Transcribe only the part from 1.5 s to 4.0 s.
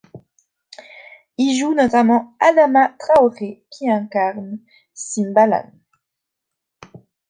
joue notamment Adama Traoré qui